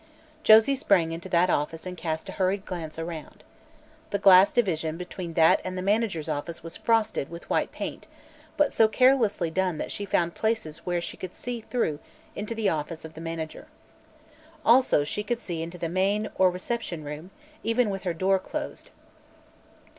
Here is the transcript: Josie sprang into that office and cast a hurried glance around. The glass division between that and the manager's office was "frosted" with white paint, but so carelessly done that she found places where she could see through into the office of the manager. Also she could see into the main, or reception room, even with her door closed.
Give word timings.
Josie 0.41 0.73
sprang 0.75 1.11
into 1.11 1.29
that 1.29 1.51
office 1.51 1.85
and 1.85 1.95
cast 1.95 2.27
a 2.27 2.31
hurried 2.31 2.65
glance 2.65 2.97
around. 2.97 3.43
The 4.09 4.17
glass 4.17 4.49
division 4.51 4.97
between 4.97 5.33
that 5.35 5.61
and 5.63 5.77
the 5.77 5.83
manager's 5.83 6.27
office 6.27 6.63
was 6.63 6.75
"frosted" 6.75 7.29
with 7.29 7.47
white 7.51 7.71
paint, 7.71 8.07
but 8.57 8.73
so 8.73 8.87
carelessly 8.87 9.51
done 9.51 9.77
that 9.77 9.91
she 9.91 10.05
found 10.05 10.33
places 10.33 10.87
where 10.87 11.01
she 11.01 11.17
could 11.17 11.35
see 11.35 11.61
through 11.61 11.99
into 12.35 12.55
the 12.55 12.67
office 12.67 13.05
of 13.05 13.13
the 13.13 13.21
manager. 13.21 13.67
Also 14.65 15.03
she 15.03 15.21
could 15.23 15.39
see 15.39 15.61
into 15.61 15.77
the 15.77 15.87
main, 15.87 16.29
or 16.33 16.49
reception 16.49 17.03
room, 17.03 17.29
even 17.63 17.91
with 17.91 18.01
her 18.01 18.15
door 18.15 18.39
closed. 18.39 18.89